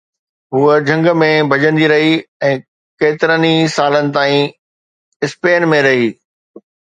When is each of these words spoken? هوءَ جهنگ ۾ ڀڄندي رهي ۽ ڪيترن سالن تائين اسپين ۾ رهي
هوءَ 0.55 0.77
جهنگ 0.87 1.09
۾ 1.23 1.27
ڀڄندي 1.51 1.89
رهي 1.91 2.15
۽ 2.47 2.55
ڪيترن 3.03 3.45
سالن 3.75 4.09
تائين 4.15 4.51
اسپين 5.29 5.69
۾ 5.75 5.83
رهي 5.89 6.11